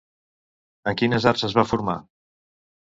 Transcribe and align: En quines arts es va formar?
En 0.93 0.97
quines 1.03 1.29
arts 1.35 1.47
es 1.51 1.57
va 1.61 1.69
formar? 1.75 2.01